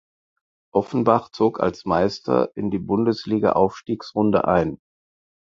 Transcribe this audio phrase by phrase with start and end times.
[0.73, 4.79] Offenbach zog als Meister in die Bundesligaaufstiegsrunde ein.